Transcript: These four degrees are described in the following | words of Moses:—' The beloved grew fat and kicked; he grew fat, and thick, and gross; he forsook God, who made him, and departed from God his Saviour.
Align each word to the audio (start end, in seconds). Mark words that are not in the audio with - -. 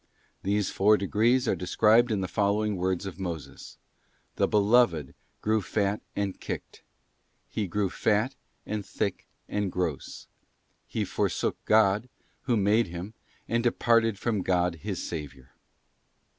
These 0.41 0.71
four 0.71 0.97
degrees 0.97 1.47
are 1.47 1.55
described 1.55 2.09
in 2.11 2.21
the 2.21 2.27
following 2.27 2.75
| 2.75 2.75
words 2.75 3.05
of 3.05 3.19
Moses:—' 3.19 3.77
The 4.37 4.47
beloved 4.47 5.13
grew 5.43 5.61
fat 5.61 6.01
and 6.15 6.39
kicked; 6.41 6.81
he 7.47 7.67
grew 7.67 7.87
fat, 7.91 8.33
and 8.65 8.83
thick, 8.83 9.27
and 9.47 9.71
gross; 9.71 10.25
he 10.87 11.05
forsook 11.05 11.63
God, 11.65 12.09
who 12.45 12.57
made 12.57 12.87
him, 12.87 13.13
and 13.47 13.61
departed 13.61 14.17
from 14.17 14.41
God 14.41 14.77
his 14.77 15.03
Saviour. 15.07 15.51